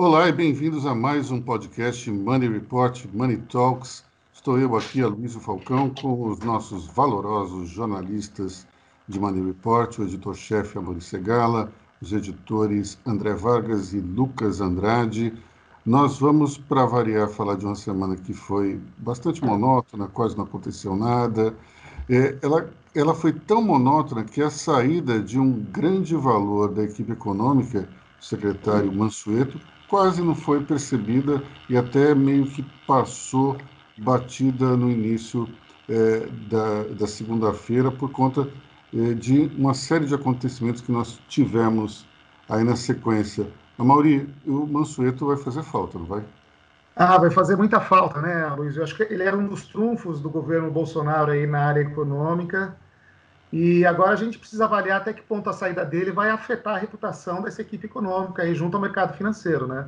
[0.00, 4.04] Olá e bem-vindos a mais um podcast Money Report, Money Talks.
[4.32, 8.64] Estou eu aqui, Aloysio Falcão, com os nossos valorosos jornalistas
[9.08, 15.34] de Money Report, o editor-chefe Amori Segala, os editores André Vargas e Lucas Andrade.
[15.84, 20.94] Nós vamos, para variar, falar de uma semana que foi bastante monótona, quase não aconteceu
[20.94, 21.56] nada.
[22.08, 27.10] É, ela, ela foi tão monótona que a saída de um grande valor da equipe
[27.10, 27.88] econômica,
[28.20, 33.58] o secretário Mansueto, quase não foi percebida e até meio que passou
[33.96, 35.48] batida no início
[35.88, 38.48] é, da, da segunda-feira por conta
[38.94, 42.06] é, de uma série de acontecimentos que nós tivemos
[42.48, 43.52] aí na sequência.
[43.78, 46.24] A Mauri, o Mansueto vai fazer falta, não vai?
[46.96, 48.76] Ah, vai fazer muita falta, né, Luiz?
[48.76, 52.76] Eu acho que ele era um dos trunfos do governo Bolsonaro aí na área econômica.
[53.52, 56.78] E agora a gente precisa avaliar até que ponto a saída dele vai afetar a
[56.78, 59.86] reputação dessa equipe econômica aí junto ao mercado financeiro, né?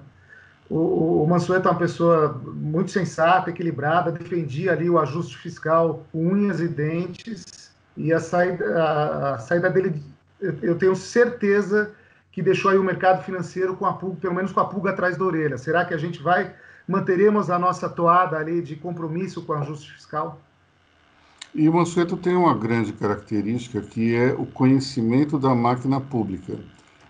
[0.68, 6.60] O, o Mansueto é uma pessoa muito sensata, equilibrada, defendia ali o ajuste fiscal unhas
[6.60, 10.00] e dentes, e a saída, a, a saída dele,
[10.40, 11.90] eu tenho certeza
[12.30, 15.16] que deixou aí o mercado financeiro com a pulga, pelo menos com a pulga atrás
[15.16, 15.58] da orelha.
[15.58, 16.54] Será que a gente vai
[16.86, 20.40] manteremos a nossa toada ali de compromisso com o ajuste fiscal?
[21.52, 26.56] E o Mansueto tem uma grande característica que é o conhecimento da máquina pública.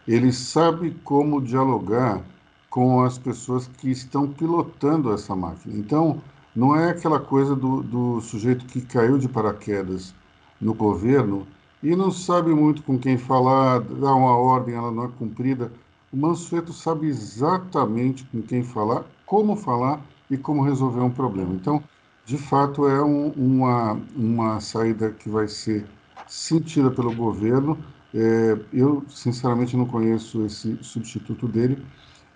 [0.09, 2.23] Ele sabe como dialogar
[2.71, 5.77] com as pessoas que estão pilotando essa máquina.
[5.77, 6.23] Então,
[6.57, 10.15] não é aquela coisa do, do sujeito que caiu de paraquedas
[10.59, 11.47] no governo
[11.83, 15.71] e não sabe muito com quem falar, dá uma ordem, ela não é cumprida.
[16.11, 21.53] O Mansueto sabe exatamente com quem falar, como falar e como resolver um problema.
[21.55, 21.83] Então,
[22.31, 25.85] de fato, é um, uma, uma saída que vai ser
[26.29, 27.77] sentida pelo governo.
[28.15, 31.85] É, eu, sinceramente, não conheço esse substituto dele,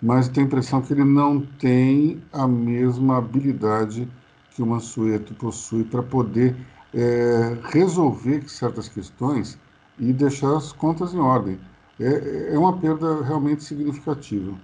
[0.03, 4.11] mas tenho a impressão que ele não tem a mesma habilidade
[4.51, 6.57] que o Mansueto possui para poder
[6.93, 9.61] é, resolver certas questões
[9.97, 11.61] e deixar as contas em ordem.
[12.01, 14.61] É, é uma perda realmente significativa.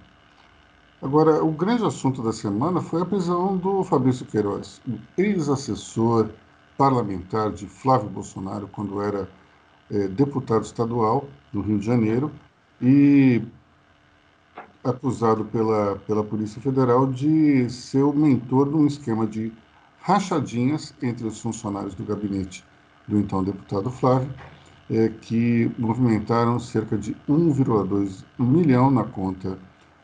[1.01, 4.79] Agora, o grande assunto da semana foi a prisão do Fabrício Queiroz,
[5.17, 6.29] ex-assessor
[6.77, 9.27] parlamentar de Flávio Bolsonaro, quando era
[9.89, 12.31] é, deputado estadual do Rio de Janeiro,
[12.79, 13.41] e
[14.83, 19.51] acusado pela, pela Polícia Federal de ser o mentor de um esquema de
[20.01, 22.63] rachadinhas entre os funcionários do gabinete
[23.07, 24.31] do então deputado Flávio,
[24.87, 29.57] é, que movimentaram cerca de 1,2 milhão na conta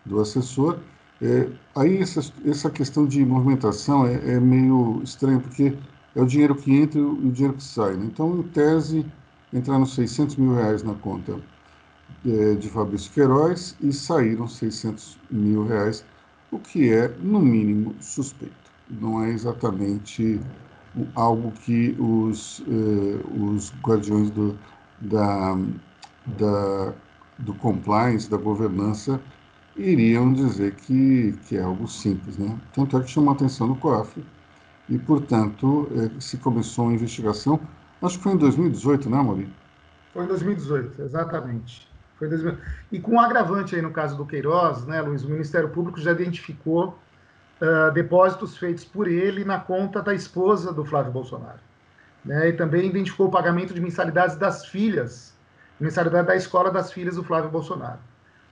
[0.08, 0.80] do assessor.
[1.22, 5.76] É, aí essa, essa questão de movimentação é, é, meio estranho, porque
[6.16, 7.96] é o dinheiro que entra e o dinheiro que sai.
[7.96, 8.06] Né?
[8.06, 9.06] Então, em tese,
[9.54, 11.40] entraram 600 mil reais na conta
[12.26, 16.06] é, de Fabrício Queiroz e saíram 600 mil reais,
[16.52, 18.56] o que é, no mínimo, suspeito.
[18.90, 20.40] Não é exatamente
[21.16, 24.58] algo que os, eh, os guardiões do,
[25.00, 25.58] da,
[26.38, 26.94] da,
[27.40, 29.22] do compliance, da governança,
[29.78, 32.38] iriam dizer que, que é algo simples.
[32.38, 32.58] Né?
[32.74, 34.24] Tanto é que chamou a atenção do COAF
[34.90, 37.60] e, portanto, é, se começou uma investigação,
[38.02, 39.54] acho que foi em 2018, né, Maurício?
[40.14, 41.88] Foi em 2018, exatamente.
[42.18, 42.68] Foi 2018.
[42.92, 46.12] E com um agravante aí no caso do Queiroz, né, Luiz, o Ministério Público já
[46.12, 46.98] identificou
[47.62, 51.60] uh, depósitos feitos por ele na conta da esposa do Flávio Bolsonaro.
[52.26, 55.34] Né, e também identificou o pagamento de mensalidades das filhas,
[55.80, 58.00] mensalidade da escola das filhas do Flávio Bolsonaro.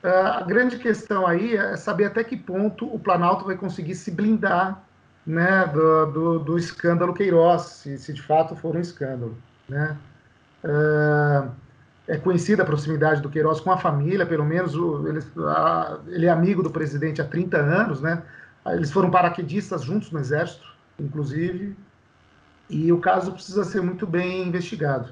[0.05, 4.11] Ah, a grande questão aí é saber até que ponto o Planalto vai conseguir se
[4.11, 4.83] blindar
[5.25, 9.35] né, do, do, do escândalo Queiroz, se, se, de fato for um escândalo.
[9.67, 9.97] Né?
[10.63, 11.49] Uh,
[12.07, 16.27] é conhecida a proximidade do Queiroz com a família, pelo menos o, ele, a, ele,
[16.27, 18.21] é amigo do presidente há 30 anos, né?
[18.67, 20.67] eles foram paraquedistas juntos no Exército,
[20.99, 21.75] inclusive,
[22.69, 25.09] e o caso precisa ser muito bem investigado.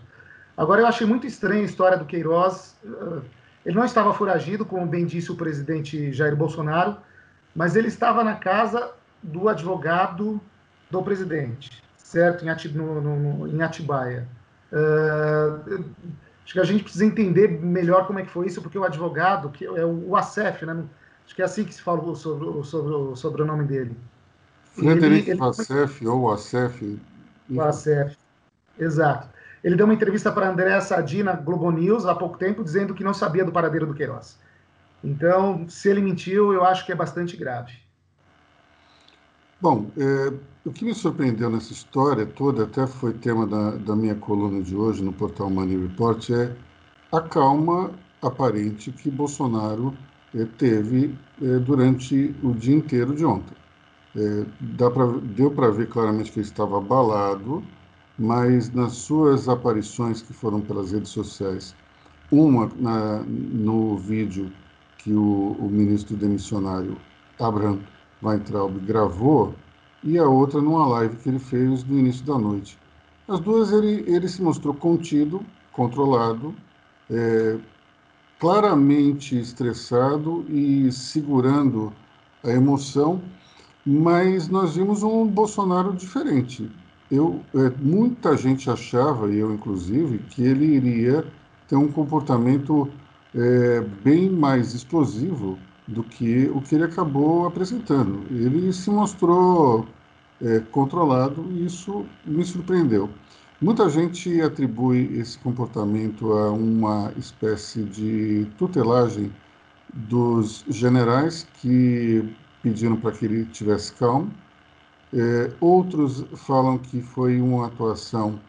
[0.56, 2.76] Agora, eu achei muito estranha a história do Queiroz.
[3.66, 6.98] Ele não estava foragido, como bem disse o presidente Jair Bolsonaro,
[7.56, 10.42] mas ele estava na casa do advogado
[10.90, 12.44] do presidente, certo?
[12.44, 14.28] Em, Ati, no, no, em Atibaia.
[14.72, 15.84] Uh,
[16.44, 19.50] acho que a gente precisa entender melhor como é que foi isso, porque o advogado,
[19.50, 20.84] que é o ACEF, né?
[21.26, 23.96] Acho que é assim que se falou sobre, sobre o sobrenome dele.
[24.74, 27.00] Frederico Acef ou ACEF.
[27.50, 28.18] O ACEF,
[28.78, 29.30] exato.
[29.64, 33.04] Ele deu uma entrevista para André Sadi na Globo News há pouco tempo, dizendo que
[33.04, 34.38] não sabia do paradeiro do Queiroz.
[35.04, 37.74] Então, se ele mentiu, eu acho que é bastante grave.
[39.62, 40.34] Bom, é,
[40.66, 44.76] o que me surpreendeu nessa história toda, até foi tema da, da minha coluna de
[44.76, 46.54] hoje no portal Money Report, é
[47.12, 49.94] a calma aparente que Bolsonaro
[50.36, 53.56] eh, teve eh, durante o dia inteiro de ontem.
[54.16, 54.46] É,
[54.90, 57.64] pra, deu para ver claramente que ele estava abalado,
[58.18, 61.76] mas nas suas aparições que foram pelas redes sociais,
[62.32, 64.52] uma na, no vídeo
[64.98, 66.98] que o, o ministro demissionário
[67.40, 67.80] Abraham
[68.24, 69.54] Weintraub gravou,
[70.04, 72.78] e a outra numa live que ele fez no início da noite.
[73.28, 76.54] As duas ele, ele se mostrou contido, controlado,
[77.10, 77.58] é,
[78.40, 81.94] claramente estressado e segurando
[82.44, 83.22] a emoção,
[83.86, 86.70] mas nós vimos um Bolsonaro diferente.
[87.14, 91.24] Eu, é, muita gente achava, e eu inclusive, que ele iria
[91.68, 92.90] ter um comportamento
[93.36, 98.24] é, bem mais explosivo do que o que ele acabou apresentando.
[98.32, 99.86] Ele se mostrou
[100.42, 103.08] é, controlado e isso me surpreendeu.
[103.62, 109.32] Muita gente atribui esse comportamento a uma espécie de tutelagem
[109.94, 112.28] dos generais que
[112.64, 114.32] pediram para que ele tivesse calmo.
[115.14, 118.40] É, outros falam que foi uma atuação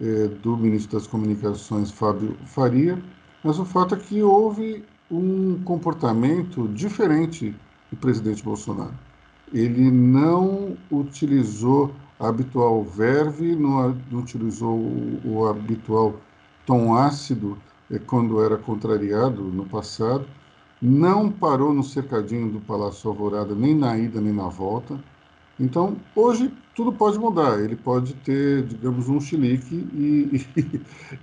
[0.00, 2.98] é, do ministro das Comunicações, Fábio Faria,
[3.44, 7.54] mas o fato é que houve um comportamento diferente
[7.90, 8.94] do presidente Bolsonaro.
[9.52, 16.18] Ele não utilizou a habitual verve, não, utilizou o, o, habitual
[16.64, 17.58] tom ácido
[17.90, 20.26] eh, quando era contrariado no passado,
[20.80, 24.98] não parou no cercadinho do Palácio Alvorada, nem na ida nem na volta.
[25.58, 27.58] Então, hoje tudo pode mudar.
[27.58, 30.46] Ele pode ter, digamos, um chilique e,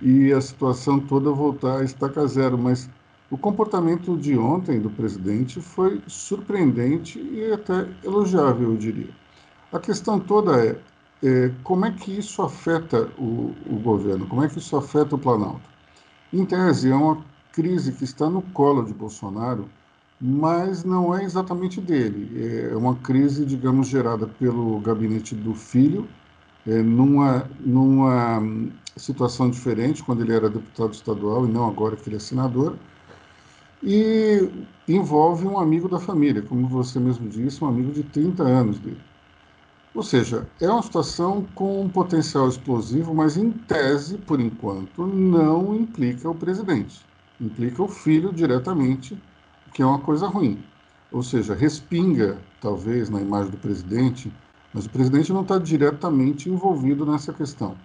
[0.02, 2.90] e, e a situação toda voltar a estaca zero, mas
[3.30, 9.10] o comportamento de ontem do presidente foi surpreendente e até elogiável, eu diria.
[9.72, 10.78] A questão toda é,
[11.22, 15.18] é como é que isso afeta o, o, governo, como é que isso afeta o
[15.18, 15.68] Planalto.
[16.32, 19.68] Em tese, é uma crise que está no colo de Bolsonaro,
[20.20, 22.30] mas não é exatamente dele.
[22.70, 26.08] É uma crise, digamos, gerada pelo gabinete do filho,
[26.66, 28.42] é, numa, numa
[28.96, 32.76] situação diferente, quando ele era deputado estadual e não agora que ele é senador,
[33.82, 34.48] e
[34.88, 39.00] envolve um amigo da família, como você mesmo disse, um amigo de 30 anos dele.
[39.94, 45.74] Ou seja, é uma situação com um potencial explosivo, mas em tese, por enquanto, não
[45.74, 47.00] implica o presidente.
[47.40, 49.16] Implica o filho diretamente,
[49.74, 50.64] que é uma coisa ruim.
[51.12, 54.32] Ou seja, respinga, talvez, na imagem do presidente,
[54.72, 57.76] mas o presidente não está diretamente envolvido nessa questão.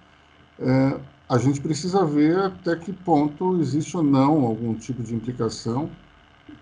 [0.59, 5.89] É, a gente precisa ver até que ponto existe ou não algum tipo de implicação.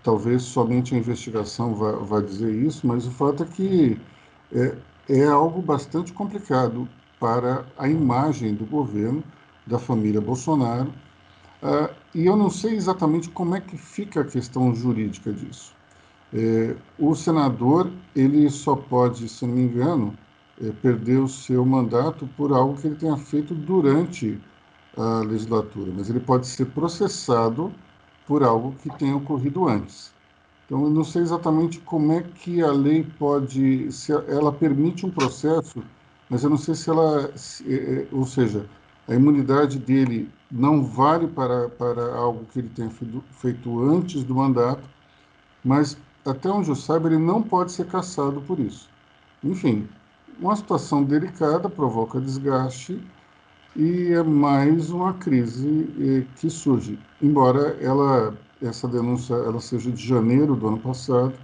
[0.02, 4.00] Talvez somente a investigação vá, vá dizer isso, mas o fato é que
[4.52, 4.76] é,
[5.08, 6.88] é algo bastante complicado
[7.18, 9.22] para a imagem do governo,
[9.66, 10.92] da família Bolsonaro.
[11.62, 15.74] Uh, e eu não sei exatamente como é que fica a questão jurídica disso.
[16.32, 20.16] É, o senador ele só pode, se não me engano,
[20.60, 24.38] é, perder o seu mandato por algo que ele tenha feito durante
[24.96, 27.72] a legislatura, mas ele pode ser processado
[28.26, 30.12] por algo que tenha ocorrido antes.
[30.66, 35.10] Então, eu não sei exatamente como é que a lei pode, se ela permite um
[35.10, 35.82] processo,
[36.28, 38.68] mas eu não sei se ela, se, é, é, ou seja,
[39.06, 42.90] a imunidade dele não vale para, para algo que ele tenha
[43.30, 44.82] feito antes do mandato,
[45.64, 48.88] mas até onde eu saiba, ele não pode ser cassado por isso.
[49.42, 49.88] Enfim,
[50.40, 53.00] uma situação delicada provoca desgaste
[53.76, 56.98] e é mais uma crise eh, que surge.
[57.22, 61.34] Embora ela, essa denúncia ela seja de janeiro do ano passado,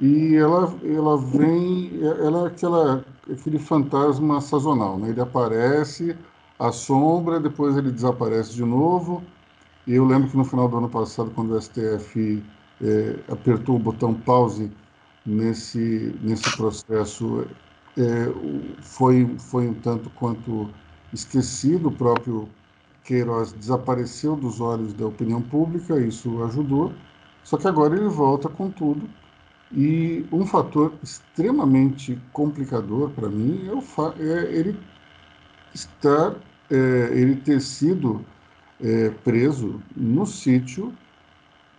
[0.00, 5.10] e ela, ela vem, ela é aquela, aquele fantasma sazonal, né?
[5.10, 6.16] ele aparece,
[6.58, 9.22] assombra, depois ele desaparece de novo,
[9.86, 12.44] e eu lembro que no final do ano passado, quando o STF
[12.80, 14.70] eh, apertou o botão pause
[15.24, 17.46] nesse, nesse processo,
[17.96, 18.26] eh,
[18.82, 20.74] foi, foi um tanto quanto
[21.12, 22.48] esquecido, o próprio
[23.04, 26.92] Queiroz desapareceu dos olhos da opinião pública, isso ajudou,
[27.42, 29.08] só que agora ele volta com tudo.
[29.70, 33.82] E um fator extremamente complicador para mim é, o
[34.18, 34.78] é ele
[35.80, 36.34] estar,
[36.70, 36.76] é,
[37.12, 38.24] ele ter sido
[38.80, 40.94] é, preso no sítio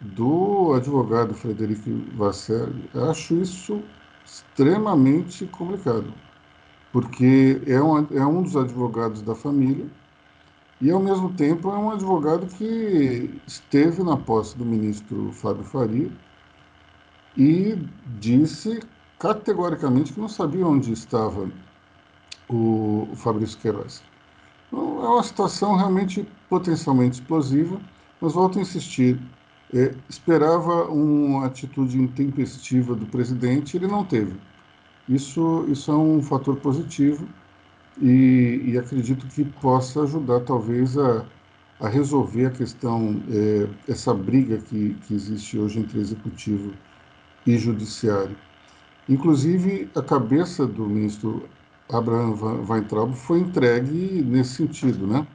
[0.01, 2.89] do advogado Frederico Vasselli.
[3.09, 3.83] Acho isso
[4.25, 6.13] extremamente complicado
[6.91, 9.87] porque é um, é um dos advogados da família
[10.81, 16.11] e, ao mesmo tempo, é um advogado que esteve na posse do ministro Fábio Faria
[17.37, 17.77] e
[18.19, 18.79] disse
[19.19, 21.51] categoricamente que não sabia onde estava
[22.49, 24.03] o, Fabrício Queiroz.
[24.67, 27.79] Então, é uma situação realmente potencialmente explosiva,
[28.19, 29.19] mas volto a insistir,
[29.73, 34.35] é, esperava uma atitude intempestiva do presidente, ele não teve.
[35.07, 37.27] Isso, isso é um fator positivo
[38.01, 41.25] e, e acredito que possa ajudar, talvez, a,
[41.79, 46.73] a resolver a questão, é, essa briga que, que existe hoje entre executivo
[47.45, 48.35] e judiciário.
[49.07, 51.49] Inclusive, a cabeça do ministro
[51.91, 55.25] Abraham Weintraub foi entregue nesse sentido, né?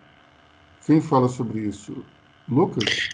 [0.86, 2.04] Quem fala sobre isso?
[2.48, 3.10] Lucas?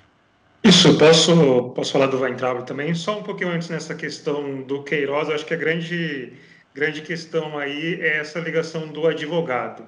[0.63, 2.95] Isso, posso, posso falar do Weintraub também.
[2.95, 6.35] Só um pouquinho antes nessa questão do Queiroz, acho que a grande,
[6.75, 9.85] grande questão aí é essa ligação do advogado.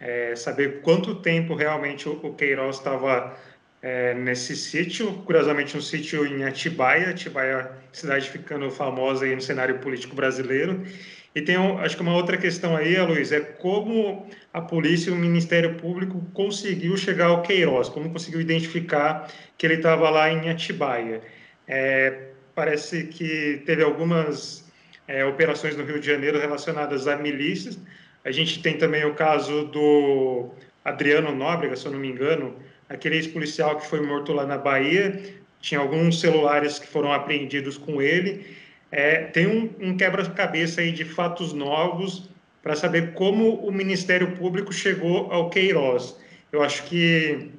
[0.00, 3.36] É saber quanto tempo realmente o, Queiroz estava
[3.82, 9.78] é, nesse sítio, curiosamente um sítio em Atibaia, Atibaia cidade ficando famosa aí no cenário
[9.78, 10.82] político brasileiro,
[11.34, 15.16] e tem, acho que uma outra questão aí, Luiz, é como a polícia e o
[15.16, 21.22] Ministério Público conseguiu chegar ao Queiroz, como conseguiu identificar que ele estava lá em Atibaia.
[21.66, 24.70] É, parece que teve algumas
[25.08, 27.80] é, operações no Rio de Janeiro relacionadas a milícias.
[28.24, 30.50] A gente tem também o caso do
[30.84, 32.54] Adriano Nóbrega, se eu não me engano,
[32.88, 35.20] aquele ex-policial que foi morto lá na Bahia.
[35.60, 38.62] Tinha alguns celulares que foram apreendidos com ele
[38.96, 42.30] é, tem um, um quebra-cabeça aí de fatos novos
[42.62, 46.16] para saber como o Ministério Público chegou ao Queiroz.
[46.52, 47.50] Eu acho que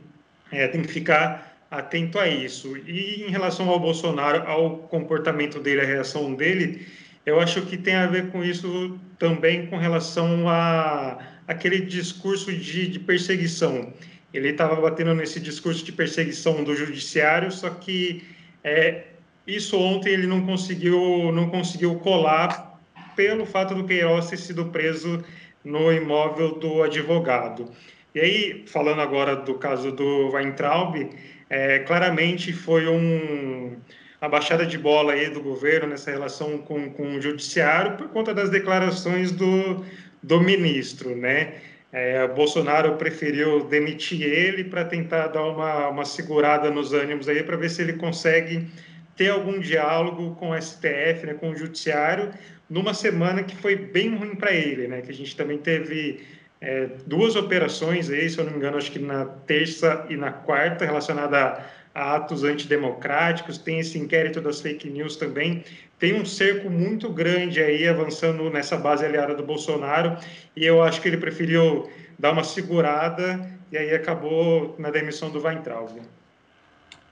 [0.49, 2.77] é, tem que ficar atento a isso.
[2.77, 6.87] E em relação ao Bolsonaro, ao comportamento dele, a reação dele,
[7.25, 12.87] eu acho que tem a ver com isso também com relação a aquele discurso de,
[12.87, 13.91] de perseguição.
[14.33, 18.23] Ele estava batendo nesse discurso de perseguição do judiciário, só que
[18.63, 19.03] é,
[19.47, 22.79] isso ontem ele não conseguiu, não conseguiu colar
[23.15, 25.23] pelo fato do Queiroz ter sido preso
[25.63, 27.71] no imóvel do advogado.
[28.13, 31.09] E aí, falando agora do caso do Weintraub,
[31.49, 33.75] é, claramente foi um,
[34.21, 38.33] a baixada de bola aí do governo nessa relação com, com o judiciário por conta
[38.33, 39.83] das declarações do,
[40.23, 41.55] do ministro, né?
[41.91, 47.55] É, Bolsonaro preferiu demitir ele para tentar dar uma, uma segurada nos ânimos aí para
[47.55, 48.67] ver se ele consegue
[49.15, 52.31] ter algum diálogo com o STF, né, com o Judiciário,
[52.69, 56.25] numa semana que foi bem ruim para ele, né, que a gente também teve
[56.59, 60.31] é, duas operações aí, se eu não me engano, acho que na terça e na
[60.31, 65.63] quarta, relacionada a, atos antidemocráticos, tem esse inquérito das fake news também,
[65.97, 70.17] tem um cerco muito grande aí avançando nessa base aliada do Bolsonaro,
[70.55, 75.41] e eu acho que ele preferiu dar uma segurada e aí acabou na demissão do
[75.41, 76.01] Weintraub.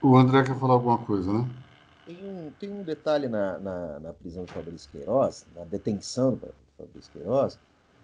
[0.01, 1.45] O André quer falar alguma coisa, né?
[2.05, 6.53] Tem um, tem um detalhe na, na, na prisão de Fabrício Queiroz, na detenção do
[6.77, 7.57] Fabrício Queiroz,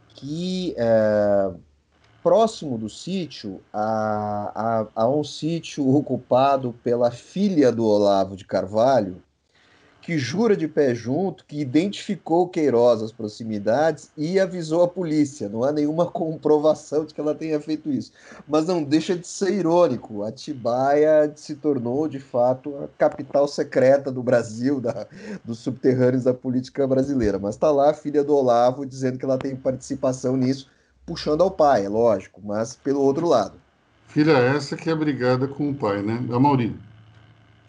[0.07, 1.51] que é,
[2.23, 9.21] próximo do sítio há, há, há um sítio ocupado pela filha do Olavo de Carvalho,
[10.01, 15.49] que jura de pé junto que identificou Queiroz às proximidades e avisou a polícia.
[15.49, 18.11] Não há nenhuma comprovação de que ela tenha feito isso.
[18.47, 20.23] Mas não deixa de ser irônico.
[20.23, 25.05] Atibaia se tornou, de fato, a capital secreta do Brasil, da,
[25.43, 27.37] dos subterrâneos da política brasileira.
[27.37, 30.69] Mas está lá a filha do Olavo dizendo que ela tem participação nisso,
[31.05, 33.53] puxando ao pai, é lógico, mas pelo outro lado.
[34.07, 36.23] Filha essa que é brigada com o pai, né?
[36.31, 36.79] A Maurinho.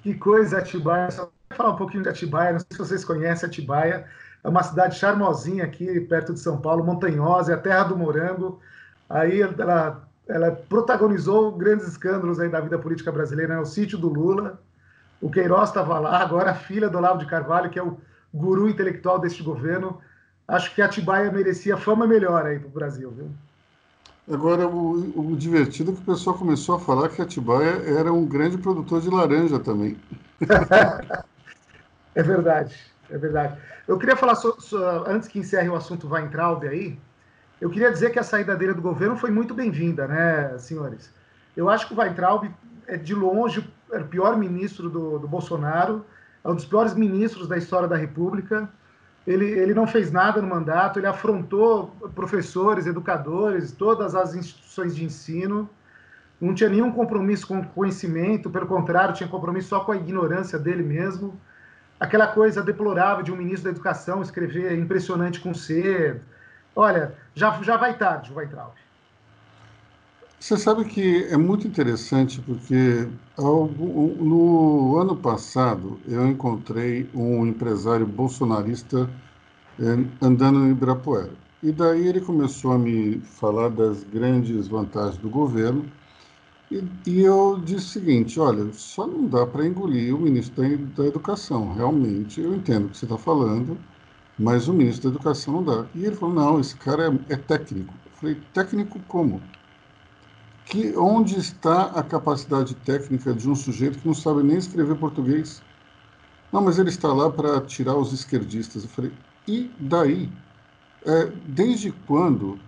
[0.02, 1.10] Que coisa, Atibaia
[1.56, 2.52] falar um pouquinho de Atibaia.
[2.52, 4.06] Não sei se vocês conhecem Atibaia.
[4.42, 8.60] É uma cidade charmosinha aqui, perto de São Paulo, montanhosa, é a terra do morango.
[9.08, 13.60] Aí ela, ela protagonizou grandes escândalos aí da vida política brasileira, né?
[13.60, 14.58] o sítio do Lula.
[15.20, 17.98] O Queiroz estava lá, agora a filha do Olavo de Carvalho, que é o
[18.32, 20.00] guru intelectual deste governo.
[20.48, 23.28] Acho que Atibaia merecia fama melhor aí para o Brasil, viu?
[24.32, 28.24] Agora, o, o divertido é que o pessoal começou a falar que Atibaia era um
[28.24, 29.98] grande produtor de laranja também.
[32.14, 32.76] É verdade,
[33.08, 33.56] é verdade.
[33.86, 34.76] Eu queria falar, so, so,
[35.06, 36.98] antes que encerre o assunto Weintraub aí,
[37.60, 41.12] eu queria dizer que a saída dele do governo foi muito bem-vinda, né, senhores?
[41.56, 42.50] Eu acho que o Weintraub
[42.86, 46.04] é, de longe, é o pior ministro do, do Bolsonaro,
[46.42, 48.68] é um dos piores ministros da história da República.
[49.26, 55.04] Ele, ele não fez nada no mandato, ele afrontou professores, educadores, todas as instituições de
[55.04, 55.68] ensino,
[56.40, 60.58] não tinha nenhum compromisso com o conhecimento, pelo contrário, tinha compromisso só com a ignorância
[60.58, 61.38] dele mesmo
[62.00, 66.18] aquela coisa deplorável de um ministro da Educação escrever impressionante com C.
[66.74, 68.72] Olha, já, já vai tarde, vai Weintraub.
[70.40, 79.10] Você sabe que é muito interessante porque no ano passado eu encontrei um empresário bolsonarista
[79.78, 81.32] eh, andando em Ibirapuera.
[81.62, 85.84] E daí ele começou a me falar das grandes vantagens do governo
[86.70, 90.62] E, e, eu disse o seguinte: olha, só não dá para engolir o ministro
[90.94, 91.74] da, Educação.
[91.74, 93.76] Realmente, eu entendo o que você está falando,
[94.38, 95.86] mas o ministro da Educação não dá.
[95.94, 97.92] E ele falou: não, esse cara é, é técnico.
[98.06, 99.42] Eu falei: técnico como?
[100.64, 105.60] Que, onde está a capacidade técnica de um sujeito que não sabe nem escrever português?
[106.52, 108.84] Não, mas ele está lá para tirar os esquerdistas.
[108.84, 109.12] Eu falei:
[109.48, 110.30] e daí?
[111.04, 112.60] É, desde quando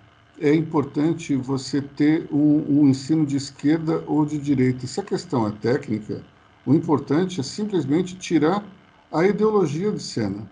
[0.42, 4.88] é importante você ter um, um, ensino de esquerda ou de direita.
[4.88, 6.20] Se a questão é técnica,
[6.66, 8.64] o importante é simplesmente tirar
[9.12, 10.50] a ideologia de cena.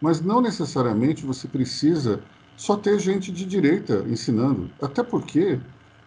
[0.00, 2.22] Mas não necessariamente você precisa
[2.56, 4.70] só ter gente de direita ensinando.
[4.80, 5.58] Até porque,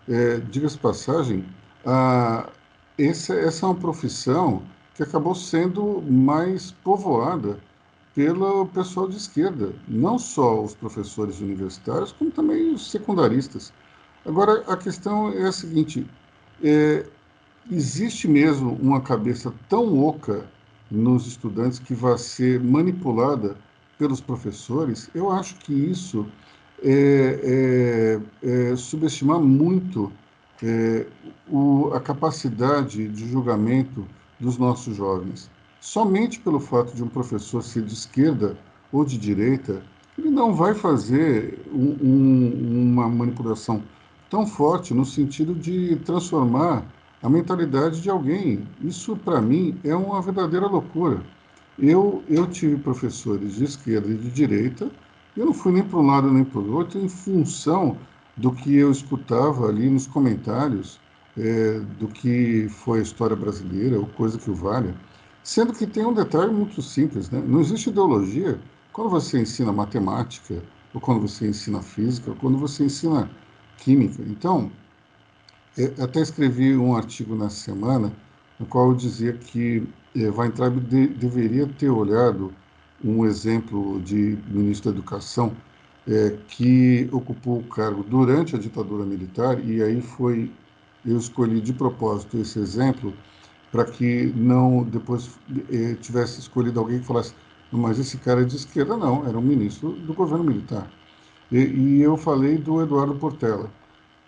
[0.08, 1.44] é, diga-se passagem,
[1.86, 2.50] a,
[2.98, 4.64] essa, essa é uma profissão
[4.94, 7.60] que acabou sendo mais povoada
[8.16, 13.74] pelo pessoal de esquerda, não só os professores universitários, como também os secundaristas.
[14.26, 16.08] Agora, a questão é a seguinte:
[16.64, 17.06] é,
[17.70, 20.46] existe mesmo uma cabeça tão oca
[20.90, 23.58] nos estudantes que vai ser manipulada
[24.00, 25.10] pelos professores?
[25.14, 26.26] Eu acho que isso
[26.82, 30.12] é, é, é subestimar muito
[30.64, 31.06] é,
[31.50, 34.08] o, a capacidade de julgamento
[34.40, 35.50] dos nossos jovens
[35.86, 38.58] somente pelo fato de um professor ser de esquerda
[38.92, 39.84] ou de direita,
[40.18, 43.84] ele não vai fazer um, um, uma manipulação
[44.28, 46.84] tão forte no sentido de transformar
[47.22, 48.68] a mentalidade de alguém.
[48.82, 51.22] Isso, para mim, é uma verdadeira loucura.
[51.78, 54.90] Eu, eu tive professores de esquerda e de direita,
[55.38, 57.96] eu não fui nem para um lado nem para o outro, em função
[58.36, 61.00] do que eu escutava ali nos comentários
[61.38, 64.96] é, do que foi a história brasileira, ou coisa que o valha.
[65.46, 67.40] Sendo que tem um detalhe muito simples, né?
[67.40, 68.60] Não existe ideologia
[68.92, 73.30] quando você ensina matemática, ou quando você ensina física, ou quando você ensina
[73.78, 74.24] química.
[74.28, 74.76] Então,
[76.02, 78.16] até escrevi um artigo na semana
[78.58, 82.58] no qual eu dizia que eh, Weintraub de, deveria ter olhado
[83.04, 85.62] um exemplo de ministro da Educação
[86.08, 90.58] eh, que ocupou o cargo durante a ditadura militar, e aí foi,
[91.04, 93.22] eu escolhi de propósito esse exemplo,
[93.76, 95.38] para que não depois
[95.70, 97.34] eh, tivesse escolhido alguém que falasse,
[97.70, 100.90] mas esse cara é de esquerda, não, era um ministro do governo militar.
[101.52, 103.70] E, e eu falei do Eduardo Portela.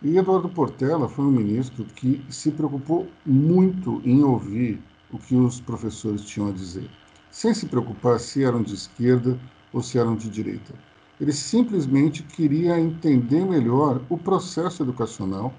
[0.04, 4.84] E Eduardo Portela foi um ministro que se preocupou muito em ouvir
[5.14, 6.90] o que os professores tinham a dizer,
[7.32, 9.40] sem se preocupar se eram de esquerda
[9.72, 10.74] ou se eram de direita.
[11.22, 15.54] Ele simplesmente queria entender melhor o processo educacional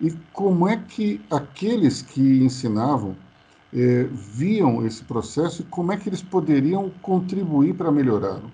[0.00, 3.16] e como é que aqueles que ensinavam
[3.74, 8.50] é, viam esse processo e como é que eles poderiam contribuir para melhorá-lo.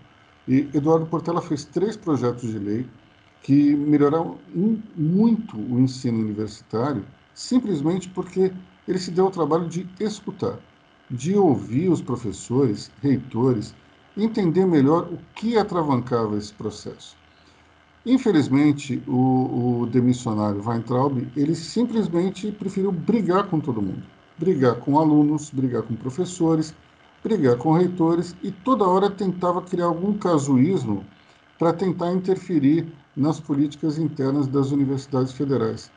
[0.46, 2.86] E Eduardo Portela fez três projetos de lei
[3.42, 4.38] que melhoraram
[4.96, 7.04] muito o ensino universitário,
[7.34, 8.52] simplesmente porque
[8.86, 10.58] ele se deu o trabalho de escutar,
[11.10, 13.74] de ouvir os professores, reitores,
[14.16, 17.16] entender melhor o que atravancava esse processo.
[18.06, 24.02] Infelizmente, o, o demissionário Weintraub, ele simplesmente preferiu brigar com todo mundo
[24.38, 26.74] brigar com alunos, brigar com professores,
[27.22, 31.04] brigar com reitores e toda hora tentava criar algum casuísmo
[31.58, 35.90] para tentar interferir nas políticas internas das universidades federais.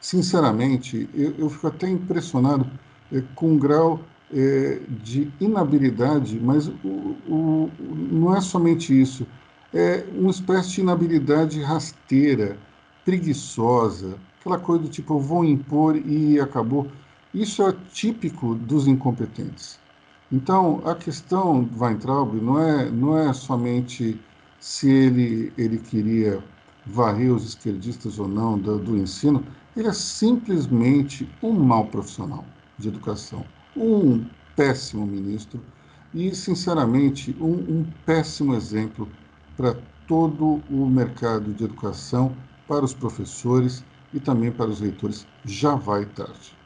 [0.00, 2.68] Sinceramente, eu, eu fico até impressionado
[3.10, 4.00] é, com o grau
[4.32, 9.26] é, de inabilidade, mas o, o, não é somente isso,
[9.72, 12.58] é uma espécie de inabilidade rasteira,
[13.04, 16.88] preguiçosa, aquela coisa do tipo, eu vou impor e acabou.
[17.32, 19.82] Isso é típico dos incompetentes.
[20.30, 24.26] Então, a questão Weintraub não é, não é somente
[24.58, 26.46] se ele, ele queria
[26.84, 32.88] varrer os esquerdistas ou não do, do ensino, ele é simplesmente um mau profissional de
[32.88, 35.72] educação, um péssimo ministro
[36.12, 39.16] e, sinceramente, um, um péssimo exemplo
[39.56, 39.74] para
[40.06, 45.26] todo o mercado de educação, para os professores e também para os leitores.
[45.44, 46.61] Já vai tarde.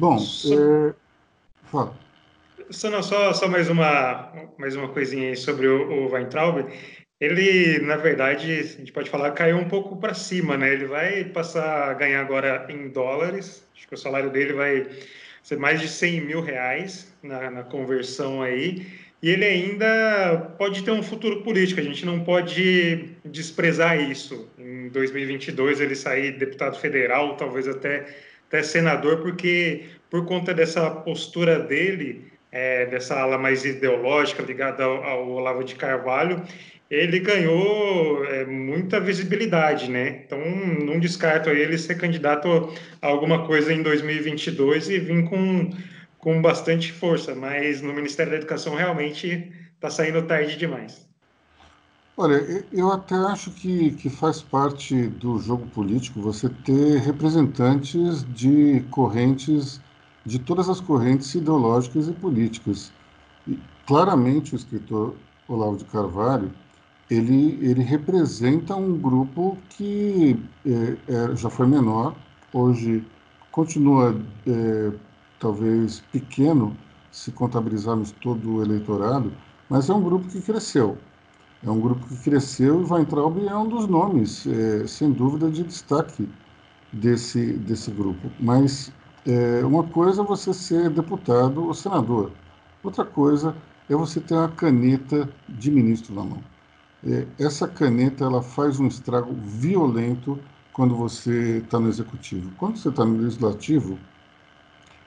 [0.00, 0.94] Bom, só, é...
[1.70, 1.94] fala.
[2.70, 6.64] Só, não, só, só mais, uma, mais uma coisinha aí sobre o, o Weintraub.
[7.20, 10.72] Ele, na verdade, a gente pode falar, caiu um pouco para cima, né?
[10.72, 13.62] Ele vai passar a ganhar agora em dólares.
[13.76, 14.88] Acho que o salário dele vai
[15.42, 18.86] ser mais de 100 mil reais na, na conversão aí.
[19.22, 24.48] E ele ainda pode ter um futuro político, a gente não pode desprezar isso.
[24.58, 28.06] Em 2022 ele sair deputado federal, talvez até
[28.50, 35.04] até senador, porque por conta dessa postura dele, é, dessa ala mais ideológica ligada ao,
[35.04, 36.42] ao Olavo de Carvalho,
[36.90, 40.22] ele ganhou é, muita visibilidade, né?
[40.26, 40.40] Então,
[40.84, 45.70] não descarto ele ser candidato a alguma coisa em 2022 e vir com,
[46.18, 51.08] com bastante força, mas no Ministério da Educação realmente está saindo tarde demais.
[52.22, 52.34] Olha,
[52.70, 59.80] eu até acho que, que faz parte do jogo político você ter representantes de correntes,
[60.26, 62.92] de todas as correntes ideológicas e políticas.
[63.48, 65.14] E, claramente, o escritor
[65.48, 66.52] Olavo de Carvalho
[67.08, 70.98] ele, ele representa um grupo que é,
[71.32, 72.14] é, já foi menor,
[72.52, 73.02] hoje
[73.50, 74.14] continua
[74.46, 74.92] é,
[75.38, 76.76] talvez pequeno,
[77.10, 79.32] se contabilizarmos todo o eleitorado,
[79.70, 80.98] mas é um grupo que cresceu.
[81.62, 85.62] É um grupo que cresceu e Weintraub é um dos nomes, é, sem dúvida, de
[85.62, 86.26] destaque
[86.92, 88.30] desse, desse grupo.
[88.40, 88.90] Mas
[89.26, 92.32] é, uma coisa é você ser deputado ou senador,
[92.82, 93.54] outra coisa
[93.90, 96.42] é você ter uma caneta de ministro na mão.
[97.04, 100.38] É, essa caneta ela faz um estrago violento
[100.72, 102.50] quando você está no executivo.
[102.56, 103.98] Quando você está no legislativo,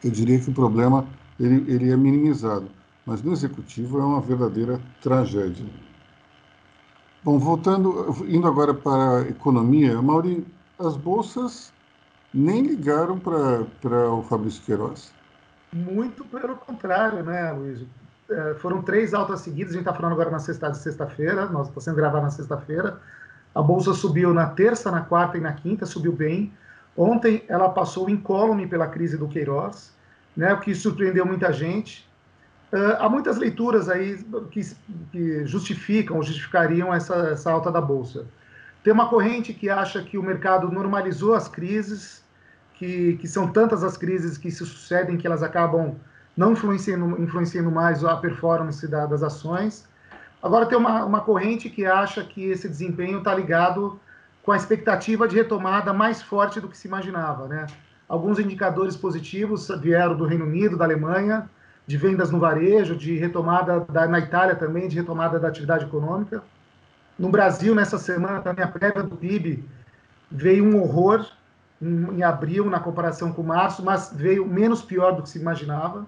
[0.04, 1.08] eu diria que o problema
[1.39, 2.70] ele, ele é minimizado,
[3.06, 5.66] mas no executivo é uma verdadeira tragédia.
[7.24, 10.46] Bom, voltando, indo agora para a economia, Mauri,
[10.78, 11.72] as bolsas
[12.34, 15.14] nem ligaram para o Fabrício Queiroz.
[15.72, 17.86] Muito pelo contrário, né, Luiz?
[18.30, 21.70] É, foram três altas seguidas, a gente está falando agora na sexta de sexta-feira, nós
[21.70, 23.00] está sendo gravado na sexta-feira.
[23.56, 26.52] A bolsa subiu na terça, na quarta e na quinta, subiu bem.
[26.98, 29.94] Ontem ela passou incólume pela crise do Queiroz,
[30.36, 32.06] né, o que surpreendeu muita gente.
[32.74, 34.18] Uh, há muitas leituras aí
[34.50, 34.62] que,
[35.12, 38.26] que justificam justificariam essa, essa alta da bolsa.
[38.84, 42.24] Tem uma corrente que acha que o mercado normalizou as crises,
[42.74, 45.96] que, que são tantas as crises que se sucedem que elas acabam
[46.36, 49.88] não influenciando, influenciando mais a performance da, das ações.
[50.42, 54.00] Agora, tem uma, uma corrente que acha que esse desempenho está ligado
[54.42, 57.48] com a expectativa de retomada mais forte do que se imaginava.
[57.48, 57.68] Né?
[58.10, 61.48] Alguns indicadores positivos vieram do Reino Unido, da Alemanha,
[61.86, 66.43] de vendas no varejo, de retomada da, na Itália também, de retomada da atividade econômica.
[67.17, 69.63] No Brasil, nessa semana, também a prévia do PIB
[70.32, 71.26] veio um horror
[71.82, 76.06] em, em abril, na comparação com março, mas veio menos pior do que se imaginava.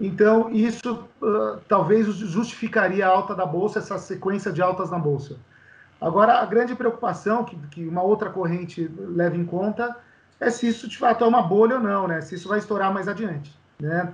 [0.00, 5.36] Então, isso uh, talvez justificaria a alta da bolsa, essa sequência de altas na bolsa.
[6.00, 9.94] Agora, a grande preocupação que, que uma outra corrente leva em conta
[10.40, 12.22] é se isso de fato é uma bolha ou não, né?
[12.22, 13.54] se isso vai estourar mais adiante.
[13.78, 14.10] Né?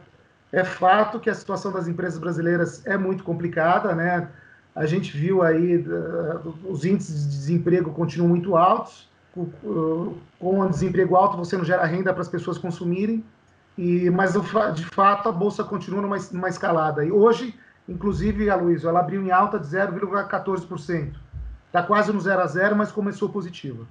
[0.53, 4.29] É fato que a situação das empresas brasileiras é muito complicada, né?
[4.75, 9.09] A gente viu aí uh, os índices de desemprego continuam muito altos.
[10.39, 13.25] Com o desemprego alto, você não gera renda para as pessoas consumirem.
[13.77, 14.33] E, mas,
[14.75, 17.05] de fato, a Bolsa continua numa, numa escalada.
[17.05, 17.55] E hoje,
[17.87, 21.13] inclusive, a Luiz, ela abriu em alta de 0,14%.
[21.67, 23.87] Está quase no 0 a 0, mas começou positiva.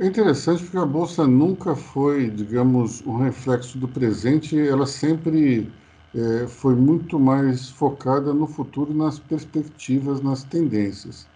[0.00, 5.72] É interessante porque a Bolsa nunca foi, digamos, um reflexo do presente, ela sempre
[6.14, 11.30] é, foi muito mais focada no futuro, nas perspectivas, nas tendências.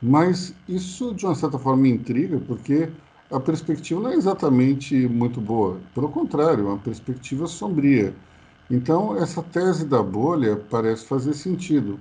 [0.00, 2.92] Mas isso, de uma certa forma, intriga, porque
[3.30, 8.20] a perspectiva não é exatamente muito boa, pelo contrário, é uma perspectiva sombria.
[8.70, 12.00] Então, essa tese da bolha parece fazer sentido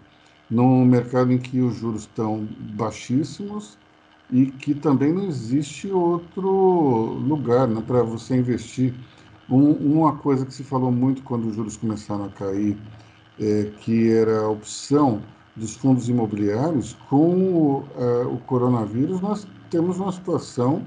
[0.49, 3.79] num mercado em que os juros estão baixíssimos
[4.31, 8.93] e que também não existe outro lugar né, para você investir.
[9.49, 12.77] Um, uma coisa que se falou muito quando os juros começaram a cair,
[13.39, 15.21] é, que era a opção
[15.55, 20.85] dos fundos imobiliários, com o, é, o coronavírus, nós temos uma situação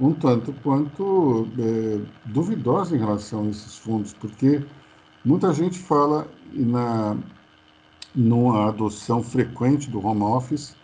[0.00, 4.64] um tanto quanto é, duvidosa em relação a esses fundos, porque
[5.24, 7.16] muita gente fala na
[8.12, 10.74] numa adoção frequente do home office,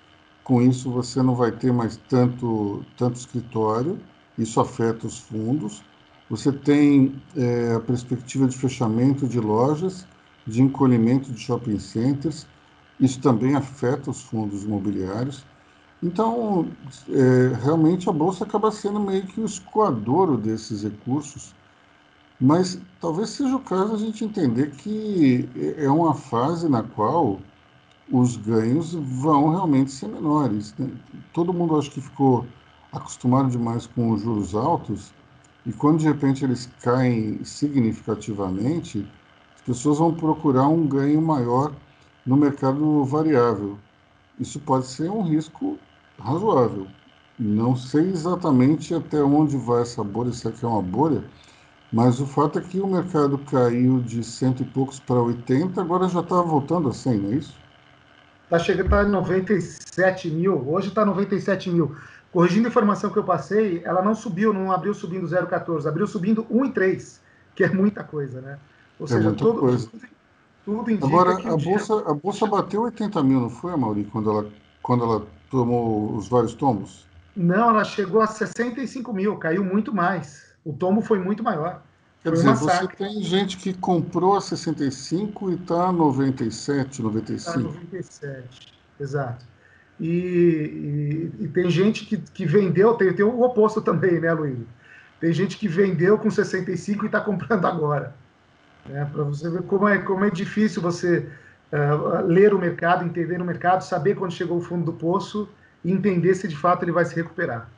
[0.46, 3.98] com isso você não vai ter mais tanto tanto escritório,
[4.38, 5.82] isso afeta os fundos.
[6.30, 10.06] Você tem é, a perspectiva de fechamento de lojas,
[10.46, 12.46] de encolhimento de shopping centers,
[13.00, 15.44] isso também afeta os fundos imobiliários.
[16.00, 16.68] Então,
[17.10, 21.56] é, realmente a Bolsa acaba sendo meio que o escoadouro desses recursos,
[22.40, 27.40] mas talvez seja o caso a gente entender que é uma fase na qual
[28.10, 30.74] os ganhos vão realmente ser menores.
[30.78, 30.90] Né?
[31.32, 32.46] Todo mundo acho que ficou
[32.92, 35.12] acostumado demais com os juros altos
[35.64, 39.06] e quando de repente eles caem significativamente,
[39.56, 41.72] as pessoas vão procurar um ganho maior
[42.24, 43.76] no mercado variável.
[44.38, 45.76] Isso pode ser um risco
[46.18, 46.86] razoável.
[47.38, 51.28] Não sei exatamente até onde vai essa bolha, se aqui é uma bolha,
[51.92, 56.08] mas o fato é que o mercado caiu de cento e poucos para 80, agora
[56.08, 57.65] já está voltando a 100, não é isso?
[58.46, 60.68] Está chegando tá em 97 mil.
[60.68, 61.96] Hoje está 97 mil.
[62.32, 66.44] Corrigindo a informação que eu passei, ela não subiu, não abriu subindo 0,14, abriu subindo
[66.44, 67.18] 1,3,
[67.54, 68.58] que é muita coisa, né?
[69.00, 69.88] Ou é seja, todo, coisa.
[69.88, 70.06] Tudo,
[70.64, 72.10] tudo indica Agora, que a, bolsa, dia...
[72.10, 74.46] a Bolsa bateu 80 mil, não foi, Mauri, quando ela,
[74.82, 77.06] quando ela tomou os vários tombos?
[77.34, 80.54] Não, ela chegou a 65 mil, caiu muito mais.
[80.64, 81.82] O tombo foi muito maior.
[82.26, 87.36] Quer dizer, você tem gente que comprou a 65 e está a 97, 95.
[87.36, 89.46] Está 97, exato.
[90.00, 94.58] E, e, e, tem gente que, que vendeu, tem, tem o oposto também, né, Luiz?
[95.20, 98.12] Tem gente que vendeu com 65 e está comprando agora.
[98.86, 99.08] Né?
[99.12, 101.28] Para você ver como é, como é difícil você
[101.72, 105.48] uh, ler o mercado, entender o mercado, saber quando chegou o fundo do poço
[105.84, 107.70] e entender se de fato ele vai se recuperar.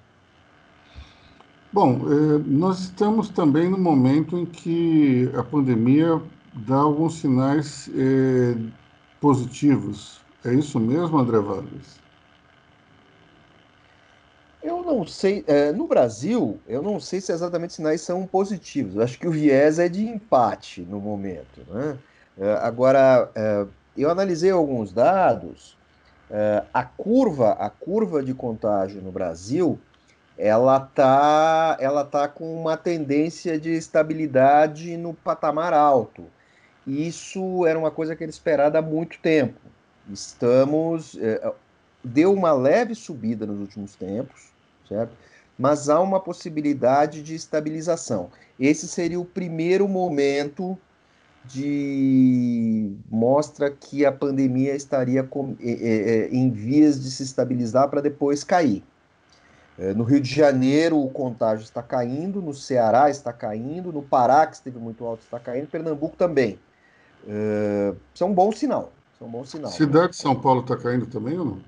[1.70, 6.08] Bom, eh, nós estamos também no momento em que a pandemia
[6.52, 8.54] dá alguns sinais eh,
[9.20, 10.26] positivos.
[10.44, 12.02] É isso mesmo, André Vargas?
[14.62, 15.44] Eu não sei.
[15.46, 18.96] É, no Brasil, eu não sei se exatamente sinais são positivos.
[18.96, 21.64] Eu acho que o viés é de empate no momento.
[21.72, 21.98] Né?
[22.60, 23.32] Agora,
[23.96, 25.78] eu analisei alguns dados.
[26.72, 29.87] a curva, a curva de contágio no Brasil
[30.38, 36.24] ela tá, ela tá com uma tendência de estabilidade no patamar alto.
[36.86, 39.60] Isso era uma coisa que era esperada há muito tempo.
[40.10, 41.52] Estamos é,
[42.02, 44.48] deu uma leve subida nos últimos tempos,
[44.88, 45.12] certo?
[45.58, 48.30] Mas há uma possibilidade de estabilização.
[48.58, 50.78] Esse seria o primeiro momento
[51.44, 58.00] de mostra que a pandemia estaria com, é, é, em vias de se estabilizar para
[58.00, 58.84] depois cair.
[59.78, 64.44] É, no Rio de Janeiro, o contágio está caindo, no Ceará está caindo, no Pará,
[64.46, 66.58] que esteve muito alto, está caindo, Pernambuco também.
[67.26, 68.92] É, isso é um bom sinal.
[69.14, 69.70] Isso é um bom sinal.
[69.70, 71.58] Cidade de São Paulo está caindo também ou não?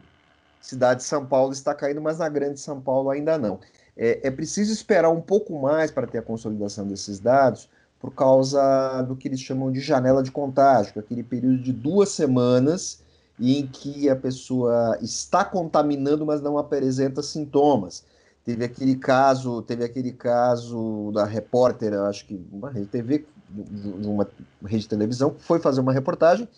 [0.61, 3.61] Cidade de São Paulo está caindo, mas na Grande São Paulo ainda não.
[3.96, 7.68] É, é preciso esperar um pouco mais para ter a consolidação desses dados,
[8.01, 13.03] por causa do que eles chamam de janela de contágio, aquele período de duas semanas
[13.40, 18.05] em que a pessoa está contaminando, mas não apresenta sintomas.
[18.44, 24.29] Teve aquele caso, teve aquele caso da repórter, acho que uma rede TV, de uma
[24.64, 26.48] rede de televisão, que foi fazer uma reportagem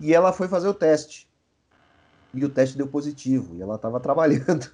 [0.00, 1.28] e ela foi fazer o teste.
[2.32, 4.70] E o teste deu positivo, e ela estava trabalhando.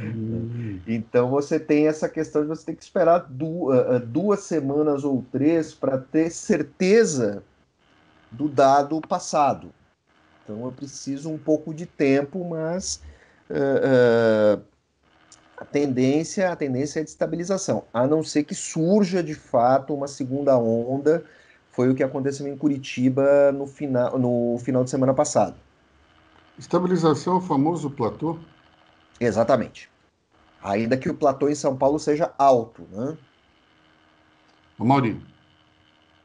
[0.00, 0.80] Hum.
[0.86, 5.74] Então você tem essa questão de você ter que esperar duas, duas semanas ou três
[5.74, 7.42] para ter certeza
[8.30, 9.72] do dado passado.
[10.48, 13.02] Então eu preciso um pouco de tempo, mas
[13.50, 14.64] uh, uh,
[15.58, 20.08] a tendência, a tendência é de estabilização, a não ser que surja de fato uma
[20.08, 21.22] segunda onda.
[21.70, 25.54] Foi o que aconteceu em Curitiba no final, no final de semana passado.
[26.58, 28.38] Estabilização é o famoso platô?
[29.20, 29.90] Exatamente.
[30.62, 33.18] Ainda que o platô em São Paulo seja alto, né?
[34.78, 35.22] O Maurinho.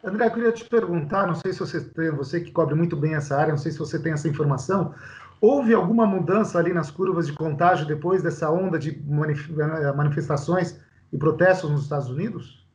[0.03, 3.15] André, eu queria te perguntar, não sei se você tem, você que cobre muito bem
[3.15, 4.93] essa área, não sei se você tem essa informação.
[5.39, 9.01] Houve alguma mudança ali nas curvas de contágio depois dessa onda de
[9.95, 10.77] manifestações
[11.11, 12.65] e protestos nos Estados Unidos?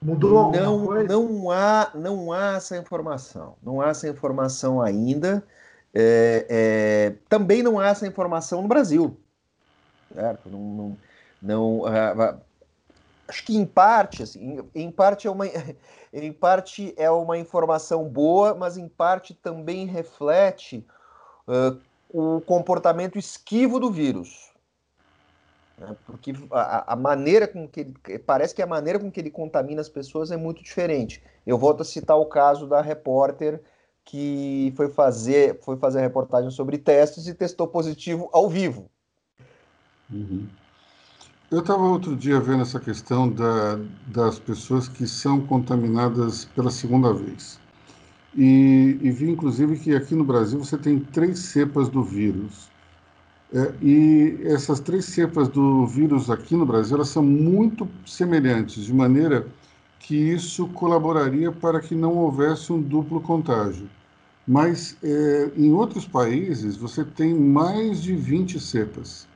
[0.00, 1.08] Mudou alguma não, coisa?
[1.08, 3.56] Não há, não há essa informação.
[3.60, 5.44] Não há essa informação ainda.
[5.92, 9.16] É, é, também não há essa informação no Brasil.
[10.14, 10.48] Certo?
[10.48, 10.96] Não, não,
[11.42, 12.40] não uh,
[13.28, 15.44] acho que em parte, assim, em parte é uma,
[16.12, 20.84] em parte é uma informação boa, mas em parte também reflete
[21.46, 24.50] uh, o comportamento esquivo do vírus.
[25.76, 25.94] Né?
[26.06, 29.80] Porque a, a, maneira com que ele, parece que a maneira com que ele contamina
[29.80, 31.22] as pessoas é muito diferente.
[31.46, 33.60] Eu volto a citar o caso da repórter
[34.04, 38.90] que foi fazer, foi fazer a reportagem sobre testes e testou positivo ao vivo.
[40.10, 40.48] Uhum.
[41.50, 47.10] Eu estava outro dia vendo essa questão da, das pessoas que são contaminadas pela segunda
[47.10, 47.58] vez.
[48.36, 52.68] E, e, vi, inclusive, que aqui no Brasil você tem três cepas do vírus.
[53.50, 58.92] É, e essas três cepas do vírus aqui no Brasil elas são muito semelhantes, de
[58.92, 59.46] maneira
[60.00, 63.88] que isso colaboraria para que não houvesse um duplo contágio.
[64.46, 69.26] Mas é, em outros países você tem mais de 20 cepas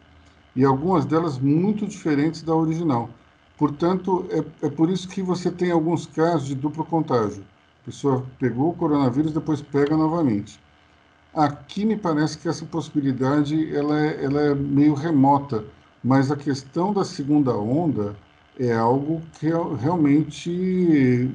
[0.54, 3.08] e algumas delas muito diferentes da original.
[3.56, 7.44] Portanto, é, é por isso que você tem alguns casos de duplo contágio.
[7.82, 10.60] A pessoa pegou o coronavírus, depois pega novamente.
[11.34, 15.64] Aqui me parece que essa possibilidade ela é, ela é meio remota,
[16.04, 18.14] mas a questão da segunda onda
[18.58, 19.46] é algo que
[19.80, 21.30] realmente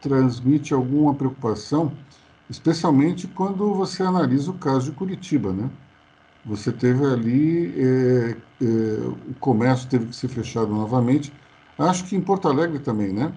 [0.00, 1.92] transmite alguma preocupação,
[2.48, 5.70] especialmente quando você analisa o caso de Curitiba, né?
[6.44, 8.64] Você teve ali, é, é,
[9.30, 11.32] o comércio teve que ser fechado novamente.
[11.78, 13.32] Acho que em Porto Alegre também, né?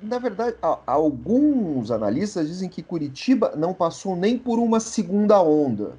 [0.00, 5.96] Na verdade, alguns analistas dizem que Curitiba não passou nem por uma segunda onda.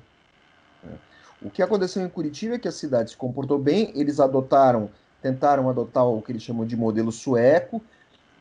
[1.42, 4.90] O que aconteceu em Curitiba é que a cidade se comportou bem, eles adotaram,
[5.22, 7.82] tentaram adotar o que eles chamam de modelo sueco,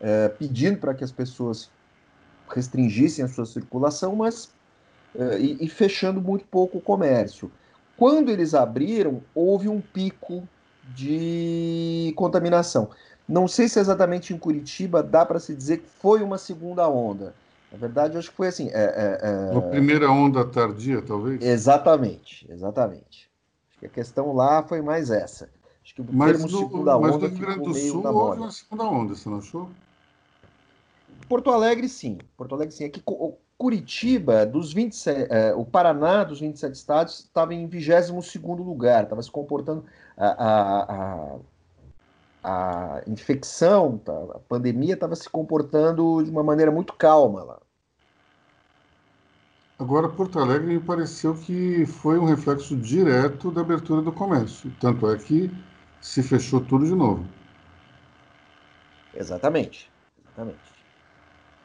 [0.01, 1.71] é, pedindo para que as pessoas
[2.49, 4.53] restringissem a sua circulação, mas
[5.39, 7.51] e, e, fechando muito pouco o comércio.
[7.97, 10.47] Quando eles abriram, houve um pico
[10.95, 12.91] de contaminação.
[13.29, 17.35] Não sei se exatamente em Curitiba dá para se dizer que foi uma segunda onda.
[17.71, 18.71] Na verdade, acho que foi assim.
[18.71, 19.61] É, é, é...
[19.71, 21.43] primeira onda tardia, talvez?
[21.43, 23.29] Exatamente, exatamente.
[23.71, 25.51] Acho que a questão lá foi mais essa.
[25.85, 27.29] Acho que o mas no, segunda mas onda.
[27.29, 29.71] No Rio Grande do Sul houve uma segunda onda, você não achou?
[31.29, 32.19] Porto Alegre, sim.
[32.37, 32.85] Porto Alegre, sim.
[32.85, 33.03] É que
[33.59, 39.31] Curitiba, dos 27, é, o Paraná, dos 27 estados, estava em 22 lugar, estava se
[39.31, 39.85] comportando.
[40.17, 41.39] A, a,
[42.45, 47.59] a, a infecção, tá, a pandemia estava se comportando de uma maneira muito calma lá.
[49.77, 54.73] Agora, Porto Alegre me pareceu que foi um reflexo direto da abertura do comércio.
[54.81, 55.51] Tanto é que
[56.01, 57.25] se fechou tudo de novo.
[59.15, 59.91] Exatamente.
[60.25, 60.59] Exatamente.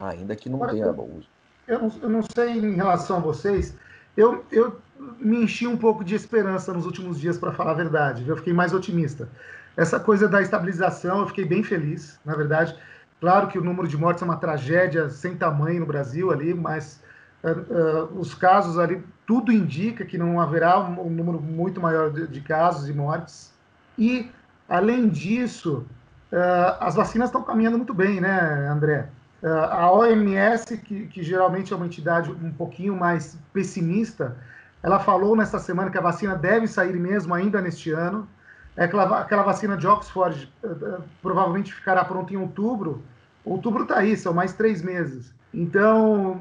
[0.00, 1.22] Ainda que não Agora, tenha eu,
[1.66, 3.76] eu não, eu não sei em relação a vocês,
[4.16, 4.78] eu, eu
[5.18, 8.28] me enchi um pouco de esperança nos últimos dias, para falar a verdade.
[8.28, 9.28] Eu fiquei mais otimista.
[9.76, 12.76] Essa coisa da estabilização, eu fiquei bem feliz, na verdade.
[13.20, 17.02] Claro que o número de mortes é uma tragédia sem tamanho no Brasil ali, mas
[17.42, 22.10] uh, uh, os casos ali, tudo indica que não haverá um, um número muito maior
[22.10, 23.52] de, de, casos e mortes.
[23.98, 24.30] E,
[24.68, 25.86] além disso,
[26.32, 29.08] uh, as vacinas estão caminhando muito bem, né, André?
[29.48, 34.36] A OMS, que, que geralmente é uma entidade um pouquinho mais pessimista,
[34.82, 38.28] ela falou nesta semana que a vacina deve sair mesmo ainda neste ano.
[38.76, 43.02] É aquela, aquela vacina de Oxford uh, provavelmente ficará pronta em outubro.
[43.44, 45.32] Outubro está aí, são mais três meses.
[45.52, 46.40] Então,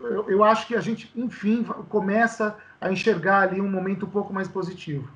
[0.00, 4.32] eu, eu, acho que a gente, enfim, começa a enxergar ali um momento um pouco
[4.32, 5.08] mais positivo.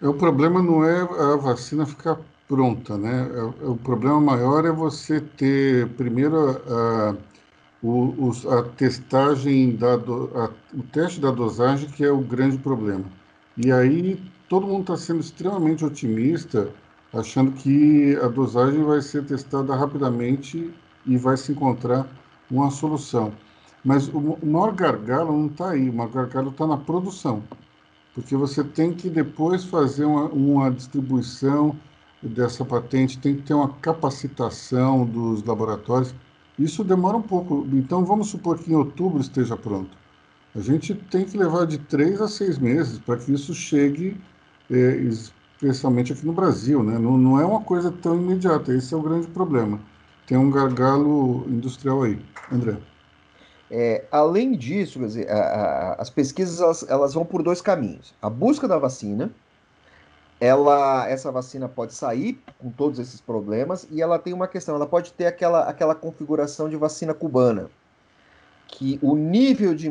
[0.00, 3.28] O problema não é a vacina ficar pronta, né?
[3.34, 10.82] É, o problema maior é você ter, primeiro, a, a, a testagem, da, a, o
[10.92, 13.04] teste da dosagem, que é o grande problema.
[13.56, 16.68] E aí todo mundo está sendo extremamente otimista,
[17.12, 20.72] achando que a dosagem vai ser testada rapidamente
[21.06, 22.06] e vai se encontrar
[22.50, 23.32] uma solução.
[23.84, 27.42] Mas o maior gargalo não está aí, o maior gargalo está na produção,
[28.14, 31.76] porque você tem que depois fazer uma, uma distribuição
[32.28, 36.14] dessa patente, tem que ter uma capacitação dos laboratórios.
[36.58, 37.66] Isso demora um pouco.
[37.72, 39.96] Então, vamos supor que em outubro esteja pronto.
[40.54, 44.18] A gente tem que levar de três a seis meses para que isso chegue
[44.70, 44.96] é,
[45.56, 46.98] especialmente aqui no Brasil, né?
[46.98, 49.80] Não, não, é uma coisa tão imediata, esse é o grande problema.
[50.26, 52.18] Tem um gargalo industrial aí.
[52.50, 52.78] André.
[53.70, 58.14] É, além disso, dizer, a, a, as pesquisas elas, elas, vão por dois caminhos.
[58.22, 59.30] A busca da vacina,
[60.40, 64.86] ela, essa vacina pode sair com todos esses problemas e ela tem uma questão, ela
[64.86, 67.70] pode ter aquela, aquela configuração de vacina cubana,
[68.68, 69.90] que o nível de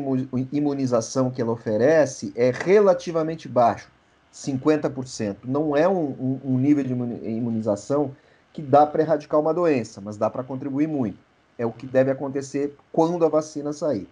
[0.52, 3.90] imunização que ela oferece é relativamente baixo.
[4.32, 5.38] 50%.
[5.44, 8.14] Não é um, um, um nível de imunização
[8.52, 11.18] que dá para erradicar uma doença, mas dá para contribuir muito.
[11.58, 14.06] É o que deve acontecer quando a vacina sair.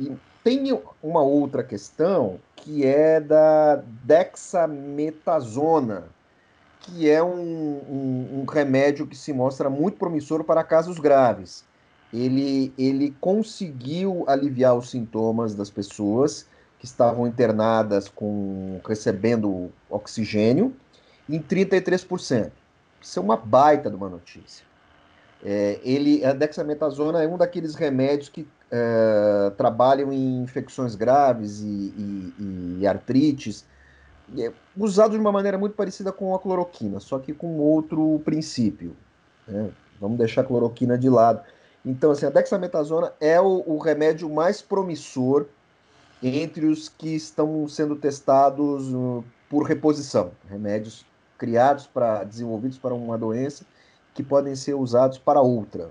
[0.00, 6.04] E tem uma outra questão que é da dexametasona,
[6.80, 11.64] que é um, um, um, remédio que se mostra muito promissor para casos graves.
[12.12, 16.46] Ele, ele conseguiu aliviar os sintomas das pessoas
[16.78, 20.74] que estavam internadas com recebendo oxigênio
[21.28, 22.50] em 33%.
[23.00, 24.64] Isso é uma baita de uma notícia.
[25.44, 31.66] É, ele, a dexametasona é um daqueles remédios que é, trabalham em infecções graves e,
[31.66, 33.66] e, e artrites,
[34.38, 38.96] é usado de uma maneira muito parecida com a cloroquina, só que com outro princípio.
[39.46, 39.70] Né?
[40.00, 41.42] Vamos deixar a cloroquina de lado.
[41.84, 45.46] Então, assim, a dexametasona é o, o remédio mais promissor
[46.22, 51.04] entre os que estão sendo testados uh, por reposição, remédios
[51.36, 53.66] criados para desenvolvidos para uma doença
[54.14, 55.90] que podem ser usados para outra.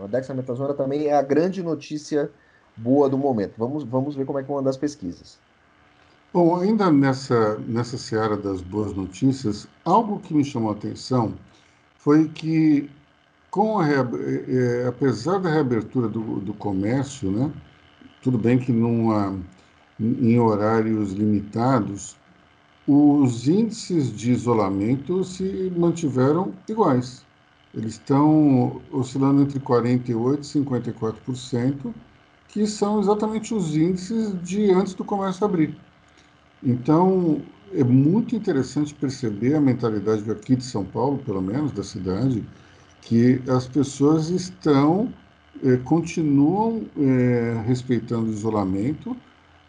[0.00, 2.30] Então a dexametasona também é a grande notícia
[2.76, 3.52] boa do momento.
[3.58, 5.38] Vamos, vamos ver como é que vão andar as pesquisas.
[6.32, 11.34] Bom, ainda nessa, nessa seara das boas notícias, algo que me chamou a atenção
[11.96, 12.88] foi que
[13.50, 17.52] com a, é, apesar da reabertura do, do comércio, né,
[18.22, 19.36] tudo bem que numa,
[19.98, 22.16] em horários limitados,
[22.86, 27.24] os índices de isolamento se mantiveram iguais.
[27.74, 31.94] Eles estão oscilando entre 48% e 54%,
[32.48, 35.76] que são exatamente os índices de antes do comércio abrir.
[36.62, 37.42] Então,
[37.72, 42.44] é muito interessante perceber a mentalidade aqui de São Paulo, pelo menos, da cidade,
[43.00, 45.14] que as pessoas estão,
[45.62, 49.16] eh, continuam eh, respeitando o isolamento,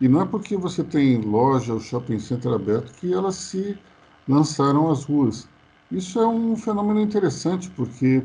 [0.01, 3.79] e não é porque você tem loja ou shopping center aberto que elas se
[4.27, 5.50] lançaram às ruas.
[5.91, 8.23] Isso é um fenômeno interessante, porque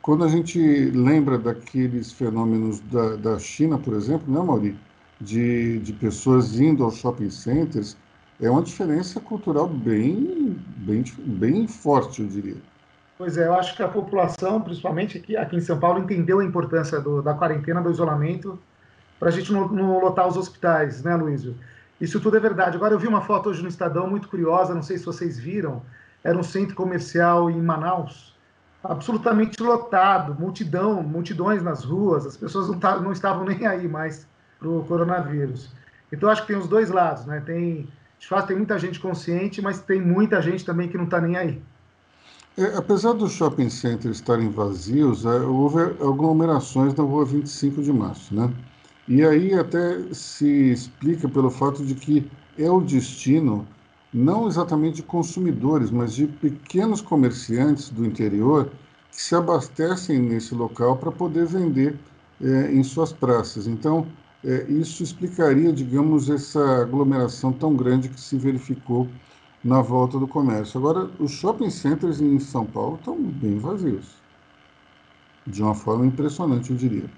[0.00, 0.58] quando a gente
[0.90, 4.78] lembra daqueles fenômenos da, da China, por exemplo, né, Mauri?
[5.20, 7.96] De, de pessoas indo aos shopping centers,
[8.40, 12.56] é uma diferença cultural bem, bem, bem forte, eu diria.
[13.16, 16.44] Pois é, eu acho que a população, principalmente aqui, aqui em São Paulo, entendeu a
[16.44, 18.58] importância do, da quarentena, do isolamento,
[19.20, 21.54] para a gente não, não, lotar os hospitais, né, Luísio?
[22.00, 22.76] Isso tudo é verdade.
[22.76, 25.80] Agora, eu vi uma foto hoje no Estadão muito curiosa, não sei se vocês viram,
[26.24, 28.34] era um centro comercial em Manaus,
[28.82, 34.26] absolutamente lotado, multidão, multidões nas ruas, as pessoas não, não estavam nem aí mais
[34.58, 35.70] para o coronavírus.
[36.10, 37.42] Então, acho que tem os dois lados, né?
[37.44, 41.20] Tem, de fato, tem muita gente consciente, mas tem muita gente também que não está
[41.20, 41.62] nem aí.
[42.56, 48.34] É, apesar dos shopping centers estarem vazios, é, houve aglomerações na rua 25 de março,
[48.34, 48.52] né?
[49.08, 53.66] E aí até se explica pelo fato de que é o destino
[54.14, 58.70] não exatamente de consumidores, mas de pequenos comerciantes do interior
[59.10, 61.98] que se abastecem nesse local para poder vender
[62.40, 63.66] é, em suas praças.
[63.66, 64.06] Então,
[64.44, 69.08] é, isso explicaria, digamos, essa aglomeração tão grande que se verificou
[69.64, 70.78] na volta do comércio.
[70.78, 74.22] Agora, os shopping centers em São Paulo estão bem vazios,
[75.46, 77.10] de uma forma impressionante, eu diria.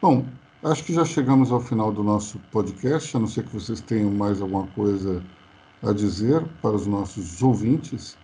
[0.00, 0.24] Bom,
[0.62, 4.10] acho que já chegamos ao final do nosso podcast, a não ser que vocês tenham
[4.10, 5.22] mais alguma coisa
[5.86, 8.16] a dizer para os nossos ouvintes,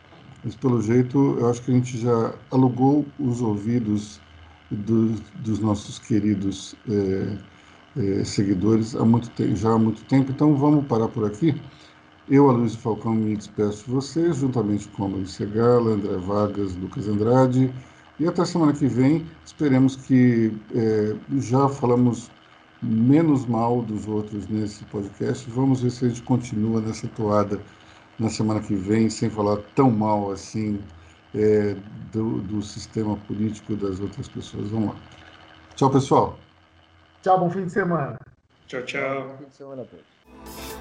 [0.44, 4.20] mas pelo jeito eu acho que a gente já alugou os ouvidos
[4.70, 7.36] do, dos nossos queridos é,
[7.96, 11.54] é, seguidores há muito já há muito tempo, então vamos parar por aqui.
[12.28, 17.08] Eu, Aloysio Falcão, me despeço de vocês, juntamente com a Maurícia Gala, André Vargas, Lucas
[17.08, 17.72] Andrade,
[18.18, 22.30] e até semana que vem, esperemos que é, já falamos
[22.82, 25.48] menos mal dos outros nesse podcast.
[25.50, 27.60] Vamos ver se a gente continua nessa toada
[28.18, 30.80] na semana que vem, sem falar tão mal assim
[31.34, 31.76] é,
[32.12, 34.68] do, do sistema político das outras pessoas.
[34.70, 35.00] Vamos lá.
[35.76, 36.38] Tchau, pessoal.
[37.22, 38.18] Tchau, bom fim de semana.
[38.66, 39.28] Tchau, tchau.
[39.28, 40.71] Bom fim de semana a todos.